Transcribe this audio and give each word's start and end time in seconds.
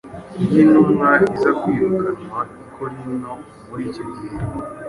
Iyo 0.43 0.57
intumwa 0.63 1.09
iza 1.35 1.49
kwirukanwa 1.59 2.39
i 2.63 2.65
Korinto 2.75 3.31
muri 3.67 3.81
icyo 3.89 4.03
gihe, 4.15 4.35